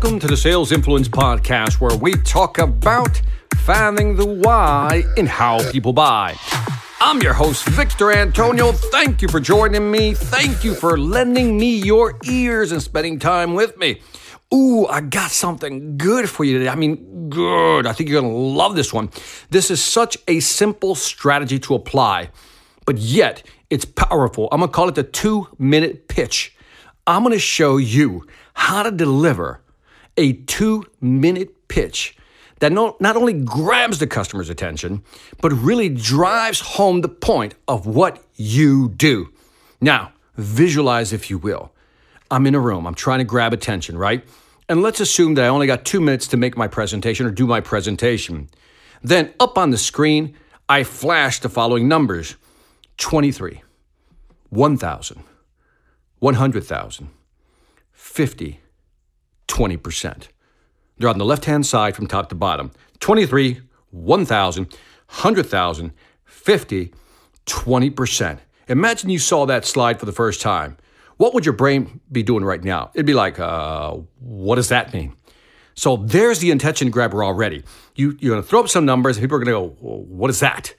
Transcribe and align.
Welcome 0.00 0.20
to 0.20 0.28
the 0.28 0.36
Sales 0.36 0.70
Influence 0.70 1.08
Podcast, 1.08 1.80
where 1.80 1.96
we 1.98 2.12
talk 2.12 2.58
about 2.58 3.20
finding 3.56 4.14
the 4.14 4.24
why 4.24 5.02
in 5.16 5.26
how 5.26 5.68
people 5.72 5.92
buy. 5.92 6.36
I'm 7.00 7.20
your 7.20 7.32
host, 7.32 7.66
Victor 7.70 8.12
Antonio. 8.12 8.70
Thank 8.70 9.22
you 9.22 9.26
for 9.26 9.40
joining 9.40 9.90
me. 9.90 10.14
Thank 10.14 10.62
you 10.62 10.76
for 10.76 10.96
lending 10.96 11.58
me 11.58 11.82
your 11.82 12.16
ears 12.22 12.70
and 12.70 12.80
spending 12.80 13.18
time 13.18 13.54
with 13.54 13.76
me. 13.76 14.00
Ooh, 14.54 14.86
I 14.86 15.00
got 15.00 15.32
something 15.32 15.98
good 15.98 16.30
for 16.30 16.44
you 16.44 16.58
today. 16.58 16.70
I 16.70 16.76
mean, 16.76 17.28
good. 17.28 17.84
I 17.84 17.92
think 17.92 18.08
you're 18.08 18.20
going 18.20 18.32
to 18.32 18.38
love 18.38 18.76
this 18.76 18.92
one. 18.92 19.10
This 19.50 19.68
is 19.68 19.82
such 19.82 20.16
a 20.28 20.38
simple 20.38 20.94
strategy 20.94 21.58
to 21.58 21.74
apply, 21.74 22.30
but 22.86 22.98
yet 22.98 23.42
it's 23.68 23.84
powerful. 23.84 24.48
I'm 24.52 24.60
going 24.60 24.70
to 24.70 24.72
call 24.72 24.88
it 24.88 24.94
the 24.94 25.02
two 25.02 25.48
minute 25.58 26.06
pitch. 26.06 26.54
I'm 27.04 27.24
going 27.24 27.32
to 27.32 27.40
show 27.40 27.78
you 27.78 28.28
how 28.54 28.84
to 28.84 28.92
deliver 28.92 29.60
a 30.18 30.34
two 30.34 30.84
minute 31.00 31.68
pitch 31.68 32.16
that 32.58 32.72
not, 32.72 33.00
not 33.00 33.16
only 33.16 33.32
grabs 33.32 33.98
the 33.98 34.06
customer's 34.06 34.50
attention, 34.50 35.02
but 35.40 35.52
really 35.52 35.88
drives 35.88 36.60
home 36.60 37.00
the 37.00 37.08
point 37.08 37.54
of 37.66 37.86
what 37.86 38.22
you 38.34 38.88
do. 38.90 39.32
Now, 39.80 40.12
visualize, 40.36 41.12
if 41.12 41.30
you 41.30 41.38
will. 41.38 41.72
I'm 42.30 42.46
in 42.46 42.54
a 42.54 42.60
room, 42.60 42.86
I'm 42.86 42.94
trying 42.94 43.20
to 43.20 43.24
grab 43.24 43.52
attention, 43.52 43.96
right? 43.96 44.22
And 44.68 44.82
let's 44.82 45.00
assume 45.00 45.34
that 45.34 45.44
I 45.44 45.48
only 45.48 45.66
got 45.66 45.84
two 45.86 46.00
minutes 46.00 46.26
to 46.28 46.36
make 46.36 46.56
my 46.56 46.68
presentation 46.68 47.24
or 47.24 47.30
do 47.30 47.46
my 47.46 47.60
presentation. 47.60 48.50
Then 49.02 49.32
up 49.40 49.56
on 49.56 49.70
the 49.70 49.78
screen, 49.78 50.34
I 50.68 50.84
flash 50.84 51.40
the 51.40 51.48
following 51.48 51.88
numbers 51.88 52.36
23, 52.98 53.62
1,000, 54.50 55.24
100,000, 56.18 57.08
50, 57.92 58.60
20%. 59.48 60.28
They're 60.98 61.08
on 61.08 61.18
the 61.18 61.24
left 61.24 61.44
hand 61.44 61.66
side 61.66 61.96
from 61.96 62.06
top 62.06 62.28
to 62.28 62.34
bottom 62.34 62.70
23, 63.00 63.60
1,000, 63.90 64.64
100,000, 64.64 65.92
50, 66.24 66.94
20%. 67.46 68.38
Imagine 68.68 69.10
you 69.10 69.18
saw 69.18 69.46
that 69.46 69.64
slide 69.64 69.98
for 69.98 70.06
the 70.06 70.12
first 70.12 70.40
time. 70.40 70.76
What 71.16 71.34
would 71.34 71.44
your 71.44 71.54
brain 71.54 72.00
be 72.12 72.22
doing 72.22 72.44
right 72.44 72.62
now? 72.62 72.90
It'd 72.94 73.06
be 73.06 73.14
like, 73.14 73.40
uh, 73.40 73.96
what 74.20 74.56
does 74.56 74.68
that 74.68 74.92
mean? 74.92 75.14
So 75.74 75.96
there's 75.96 76.40
the 76.40 76.50
intention 76.50 76.90
grabber 76.90 77.24
already. 77.24 77.64
You, 77.94 78.16
you're 78.20 78.34
going 78.34 78.42
to 78.42 78.48
throw 78.48 78.60
up 78.60 78.68
some 78.68 78.84
numbers, 78.84 79.16
and 79.16 79.24
people 79.24 79.36
are 79.36 79.44
going 79.44 79.54
to 79.54 79.76
go, 79.76 79.76
what 79.80 80.30
is 80.30 80.40
that? 80.40 80.74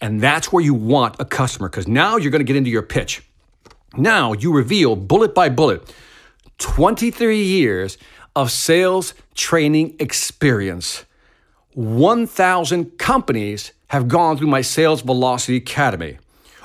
And 0.00 0.20
that's 0.20 0.52
where 0.52 0.62
you 0.62 0.74
want 0.74 1.16
a 1.18 1.24
customer 1.24 1.68
because 1.68 1.88
now 1.88 2.16
you're 2.16 2.30
going 2.30 2.40
to 2.40 2.44
get 2.44 2.56
into 2.56 2.70
your 2.70 2.82
pitch. 2.82 3.22
Now 3.96 4.32
you 4.32 4.52
reveal 4.52 4.94
bullet 4.94 5.34
by 5.34 5.48
bullet 5.48 5.92
23 6.58 7.42
years 7.42 7.98
of 8.34 8.50
sales 8.50 9.14
training 9.34 9.96
experience. 9.98 11.04
1,000 11.74 12.98
companies 12.98 13.72
have 13.88 14.08
gone 14.08 14.36
through 14.36 14.46
my 14.48 14.62
Sales 14.62 15.02
Velocity 15.02 15.56
Academy. 15.56 16.18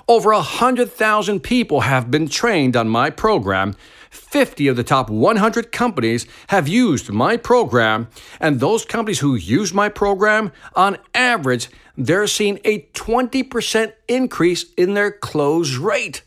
Over 0.07 0.31
100,000 0.33 1.41
people 1.41 1.81
have 1.81 2.09
been 2.09 2.27
trained 2.27 2.75
on 2.75 2.89
my 2.89 3.09
program. 3.09 3.75
50 4.09 4.67
of 4.67 4.75
the 4.75 4.83
top 4.83 5.09
100 5.09 5.71
companies 5.71 6.25
have 6.47 6.67
used 6.67 7.09
my 7.09 7.37
program, 7.37 8.07
and 8.39 8.59
those 8.59 8.83
companies 8.83 9.19
who 9.19 9.35
use 9.35 9.73
my 9.73 9.87
program, 9.87 10.51
on 10.75 10.97
average, 11.13 11.69
they're 11.97 12.27
seeing 12.27 12.59
a 12.65 12.81
20% 12.93 13.93
increase 14.07 14.65
in 14.73 14.93
their 14.95 15.11
close 15.11 15.77
rate. 15.77 16.23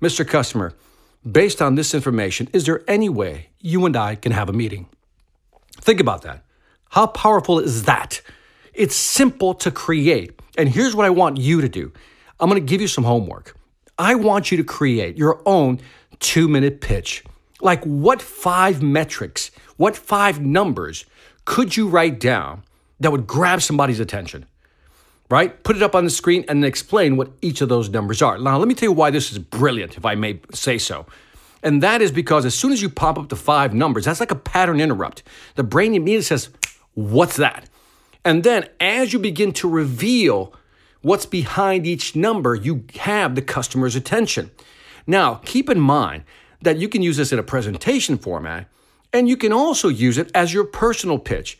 Mr. 0.00 0.26
Customer, 0.26 0.72
based 1.30 1.62
on 1.62 1.74
this 1.74 1.94
information, 1.94 2.48
is 2.52 2.66
there 2.66 2.82
any 2.88 3.08
way 3.08 3.48
you 3.60 3.86
and 3.86 3.96
I 3.96 4.14
can 4.14 4.32
have 4.32 4.48
a 4.48 4.52
meeting? 4.52 4.88
Think 5.80 6.00
about 6.00 6.22
that. 6.22 6.44
How 6.90 7.06
powerful 7.06 7.58
is 7.58 7.84
that? 7.84 8.20
It's 8.72 8.96
simple 8.96 9.54
to 9.54 9.70
create. 9.70 10.38
And 10.56 10.68
here's 10.68 10.94
what 10.94 11.06
I 11.06 11.10
want 11.10 11.38
you 11.38 11.60
to 11.60 11.68
do 11.68 11.92
I'm 12.40 12.48
going 12.48 12.60
to 12.60 12.66
give 12.66 12.80
you 12.80 12.88
some 12.88 13.04
homework. 13.04 13.56
I 13.98 14.14
want 14.16 14.50
you 14.50 14.56
to 14.56 14.64
create 14.64 15.16
your 15.16 15.40
own 15.46 15.80
two 16.18 16.48
minute 16.48 16.80
pitch. 16.80 17.24
Like, 17.60 17.82
what 17.84 18.20
five 18.20 18.82
metrics, 18.82 19.50
what 19.76 19.96
five 19.96 20.40
numbers 20.40 21.04
could 21.44 21.76
you 21.76 21.88
write 21.88 22.18
down 22.18 22.62
that 23.00 23.12
would 23.12 23.26
grab 23.26 23.62
somebody's 23.62 24.00
attention? 24.00 24.46
Right? 25.34 25.64
Put 25.64 25.74
it 25.74 25.82
up 25.82 25.96
on 25.96 26.04
the 26.04 26.10
screen 26.10 26.44
and 26.48 26.62
then 26.62 26.68
explain 26.68 27.16
what 27.16 27.32
each 27.42 27.60
of 27.60 27.68
those 27.68 27.88
numbers 27.88 28.22
are. 28.22 28.38
Now, 28.38 28.56
let 28.56 28.68
me 28.68 28.74
tell 28.74 28.88
you 28.88 28.92
why 28.92 29.10
this 29.10 29.32
is 29.32 29.38
brilliant, 29.40 29.96
if 29.96 30.04
I 30.06 30.14
may 30.14 30.38
say 30.52 30.78
so. 30.78 31.06
And 31.60 31.82
that 31.82 32.00
is 32.00 32.12
because 32.12 32.44
as 32.44 32.54
soon 32.54 32.70
as 32.70 32.80
you 32.80 32.88
pop 32.88 33.18
up 33.18 33.30
the 33.30 33.36
five 33.36 33.74
numbers, 33.74 34.04
that's 34.04 34.20
like 34.20 34.30
a 34.30 34.36
pattern 34.36 34.80
interrupt. 34.80 35.24
The 35.56 35.64
brain 35.64 35.92
immediately 35.92 36.22
says, 36.22 36.50
What's 36.94 37.34
that? 37.38 37.68
And 38.24 38.44
then 38.44 38.68
as 38.78 39.12
you 39.12 39.18
begin 39.18 39.50
to 39.54 39.68
reveal 39.68 40.54
what's 41.02 41.26
behind 41.26 41.84
each 41.84 42.14
number, 42.14 42.54
you 42.54 42.84
have 43.00 43.34
the 43.34 43.42
customer's 43.42 43.96
attention. 43.96 44.52
Now, 45.04 45.40
keep 45.44 45.68
in 45.68 45.80
mind 45.80 46.22
that 46.62 46.78
you 46.78 46.88
can 46.88 47.02
use 47.02 47.16
this 47.16 47.32
in 47.32 47.40
a 47.40 47.42
presentation 47.42 48.18
format, 48.18 48.68
and 49.12 49.28
you 49.28 49.36
can 49.36 49.52
also 49.52 49.88
use 49.88 50.16
it 50.16 50.30
as 50.32 50.54
your 50.54 50.64
personal 50.64 51.18
pitch. 51.18 51.58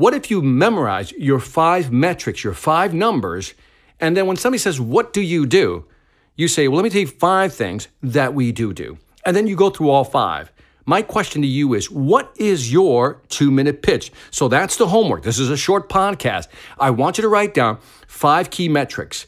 What 0.00 0.14
if 0.14 0.30
you 0.30 0.40
memorize 0.40 1.12
your 1.12 1.38
five 1.38 1.92
metrics, 1.92 2.42
your 2.42 2.54
five 2.54 2.94
numbers, 2.94 3.52
and 4.00 4.16
then 4.16 4.26
when 4.26 4.38
somebody 4.38 4.58
says, 4.58 4.80
What 4.80 5.12
do 5.12 5.20
you 5.20 5.44
do? 5.44 5.84
you 6.36 6.48
say, 6.48 6.68
Well, 6.68 6.76
let 6.76 6.84
me 6.84 6.88
tell 6.88 7.02
you 7.02 7.06
five 7.06 7.52
things 7.52 7.88
that 8.02 8.32
we 8.32 8.50
do 8.50 8.72
do. 8.72 8.96
And 9.26 9.36
then 9.36 9.46
you 9.46 9.56
go 9.56 9.68
through 9.68 9.90
all 9.90 10.04
five. 10.04 10.50
My 10.86 11.02
question 11.02 11.42
to 11.42 11.46
you 11.46 11.74
is 11.74 11.90
what 11.90 12.34
is 12.38 12.72
your 12.72 13.20
two 13.28 13.50
minute 13.50 13.82
pitch? 13.82 14.10
So 14.30 14.48
that's 14.48 14.78
the 14.78 14.88
homework. 14.88 15.22
This 15.22 15.38
is 15.38 15.50
a 15.50 15.56
short 15.58 15.90
podcast. 15.90 16.48
I 16.78 16.88
want 16.88 17.18
you 17.18 17.22
to 17.22 17.28
write 17.28 17.52
down 17.52 17.78
five 18.06 18.48
key 18.48 18.70
metrics 18.70 19.26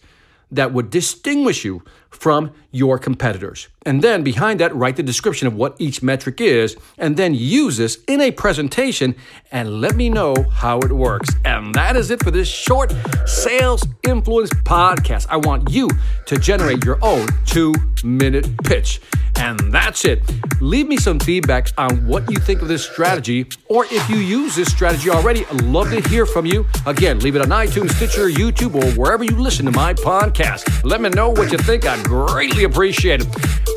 that 0.50 0.72
would 0.72 0.88
distinguish 0.88 1.66
you 1.66 1.82
from 2.22 2.53
your 2.71 3.00
competitors. 3.00 3.66
And 3.84 4.00
then 4.00 4.22
behind 4.22 4.60
that, 4.60 4.72
write 4.77 4.94
the 4.94 5.03
description 5.03 5.49
of 5.49 5.55
what 5.56 5.75
each 5.81 6.05
metric 6.05 6.41
is, 6.41 6.77
and 6.97 7.16
then 7.16 7.34
use 7.34 7.78
this 7.78 7.99
in 8.06 8.21
a 8.21 8.31
presentation 8.31 9.16
and 9.50 9.81
let 9.81 9.97
me 9.97 10.09
know 10.09 10.37
how 10.53 10.78
it 10.78 10.93
works. 10.93 11.31
And 11.44 11.75
that 11.75 11.97
is 11.97 12.12
it 12.12 12.22
for 12.22 12.31
this 12.31 12.47
short 12.47 12.94
sales 13.27 13.84
influence 14.05 14.50
podcast. 14.50 15.27
I 15.31 15.38
want 15.38 15.69
you 15.72 15.88
to 16.27 16.37
generate 16.37 16.84
your 16.84 17.00
own 17.03 17.27
two 17.44 17.75
minute 18.05 18.47
pitch. 18.62 19.00
And 19.42 19.72
that's 19.72 20.04
it. 20.04 20.22
Leave 20.60 20.86
me 20.86 20.97
some 20.97 21.19
feedback 21.19 21.66
on 21.76 22.06
what 22.06 22.30
you 22.30 22.36
think 22.36 22.62
of 22.62 22.69
this 22.69 22.84
strategy, 22.88 23.48
or 23.66 23.86
if 23.91 24.08
you 24.08 24.19
use 24.19 24.54
this 24.54 24.70
strategy 24.70 25.10
already, 25.10 25.44
I'd 25.47 25.62
love 25.62 25.91
to 25.91 26.00
hear 26.08 26.26
from 26.26 26.47
you. 26.47 26.64
Again, 26.86 27.19
leave 27.19 27.34
it 27.34 27.42
on 27.42 27.48
iTunes, 27.48 27.91
Stitcher, 27.91 28.28
YouTube, 28.28 28.76
or 28.76 28.88
wherever 28.97 29.25
you 29.25 29.34
listen 29.36 29.64
to 29.66 29.72
my 29.72 29.94
podcast. 29.94 30.84
Let 30.84 31.00
me 31.00 31.08
know 31.08 31.31
what 31.31 31.50
you 31.50 31.58
think. 31.58 31.86
I'd 31.86 32.04
greatly 32.04 32.62
appreciate 32.62 33.20
it. 33.20 33.26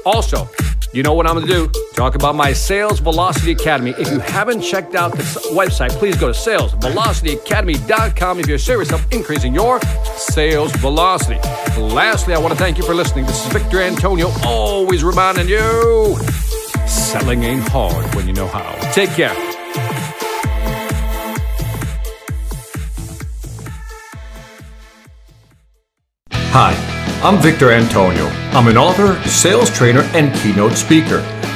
Also, 0.05 0.47
you 0.93 1.01
know 1.01 1.15
what 1.15 1.25
I'm 1.25 1.33
going 1.33 1.47
to 1.47 1.67
do? 1.67 1.84
Talk 1.95 2.15
about 2.15 2.35
my 2.35 2.51
Sales 2.51 2.99
Velocity 2.99 3.53
Academy. 3.53 3.93
If 3.97 4.11
you 4.11 4.19
haven't 4.19 4.61
checked 4.61 4.95
out 4.95 5.13
the 5.13 5.23
website, 5.53 5.91
please 5.91 6.17
go 6.17 6.27
to 6.27 6.37
salesvelocityacademy.com 6.37 8.41
if 8.41 8.47
you're 8.47 8.57
serious 8.57 8.89
about 8.89 9.13
increasing 9.13 9.53
your 9.53 9.79
sales 10.17 10.75
velocity. 10.75 11.39
Lastly, 11.79 12.33
I 12.33 12.37
want 12.37 12.51
to 12.51 12.59
thank 12.59 12.77
you 12.77 12.83
for 12.83 12.93
listening. 12.93 13.25
This 13.25 13.45
is 13.45 13.53
Victor 13.53 13.81
Antonio, 13.81 14.29
always 14.43 15.05
reminding 15.05 15.47
you 15.47 16.17
selling 16.85 17.43
ain't 17.43 17.65
hard 17.69 18.13
when 18.13 18.27
you 18.27 18.33
know 18.33 18.47
how. 18.47 18.73
Take 18.91 19.11
care. 19.11 19.33
Hi. 26.51 26.91
I'm 27.23 27.41
Victor 27.41 27.71
Antonio. 27.71 28.27
I'm 28.51 28.67
an 28.67 28.77
author, 28.77 29.15
sales 29.27 29.75
trainer, 29.75 30.01
and 30.13 30.31
keynote 30.35 30.73
speaker. 30.73 31.23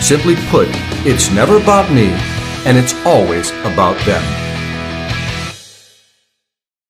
Simply 0.00 0.34
put, 0.48 0.68
it's 1.06 1.30
never 1.30 1.56
about 1.56 1.92
me, 1.92 2.08
and 2.66 2.76
it's 2.76 2.94
always 3.04 3.50
about 3.60 3.98
them. 4.06 4.49